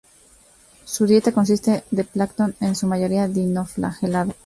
[0.83, 4.33] Su dieta consiste de plancton, en su mayoría dinoflagelados.